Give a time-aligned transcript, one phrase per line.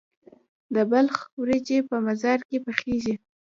[0.73, 3.15] د بلخ وریجې په مزار کې پخیږي.